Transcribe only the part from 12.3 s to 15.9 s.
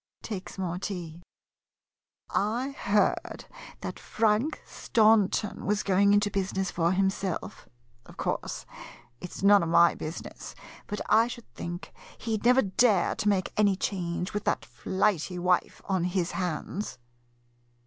'd never dare to make any change, with that flighty wife